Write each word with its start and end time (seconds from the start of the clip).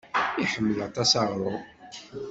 Iḥemmel 0.43 0.79
aṭas 0.87 1.11
aɣrum. 1.21 1.57